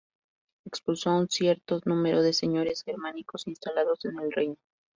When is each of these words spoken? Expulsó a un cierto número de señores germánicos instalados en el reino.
Expulsó 0.65 1.11
a 1.11 1.17
un 1.19 1.29
cierto 1.29 1.79
número 1.85 2.23
de 2.23 2.33
señores 2.33 2.81
germánicos 2.83 3.45
instalados 3.45 4.03
en 4.05 4.17
el 4.19 4.31
reino. 4.31 4.57